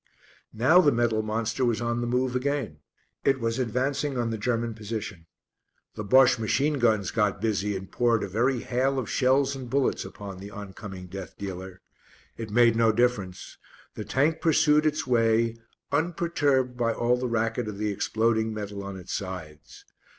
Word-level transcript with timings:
Now 0.55 0.81
the 0.81 0.91
metal 0.91 1.21
monster 1.21 1.63
was 1.63 1.79
on 1.79 2.01
the 2.01 2.07
move 2.07 2.35
again. 2.35 2.79
It 3.23 3.39
was 3.39 3.59
advancing 3.59 4.17
on 4.17 4.31
the 4.31 4.37
German 4.39 4.73
position. 4.73 5.27
The 5.93 6.03
Bosche 6.03 6.39
machine 6.39 6.79
guns 6.79 7.11
got 7.11 7.39
busy 7.39 7.75
and 7.77 7.91
poured 7.91 8.23
a 8.23 8.27
very 8.27 8.61
hail 8.61 8.97
of 8.97 9.07
shells 9.11 9.55
and 9.55 9.69
bullets 9.69 10.03
upon 10.03 10.39
the 10.39 10.49
oncoming 10.49 11.05
death 11.05 11.37
dealer. 11.37 11.81
It 12.35 12.49
made 12.49 12.75
no 12.75 12.91
difference. 12.91 13.59
The 13.93 14.03
Tank 14.03 14.41
pursued 14.41 14.87
its 14.87 15.05
way, 15.05 15.57
unperturbed 15.91 16.75
by 16.75 16.93
all 16.95 17.15
the 17.15 17.27
racket 17.29 17.67
of 17.67 17.77
the 17.77 17.91
exploding 17.91 18.55
metal 18.55 18.81
on 18.83 18.97
its 18.97 19.13
sides. 19.13 19.85